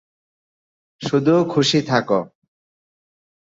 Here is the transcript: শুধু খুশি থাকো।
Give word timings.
শুধু 1.01 1.33
খুশি 1.43 1.79
থাকো। 1.81 2.19